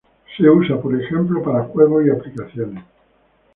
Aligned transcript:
Se 0.35 0.49
usa, 0.49 0.81
por 0.81 0.99
ejemplo, 0.99 1.43
para 1.43 1.65
juegos 1.65 2.07
y 2.07 2.09
aplicaciones. 2.09 2.83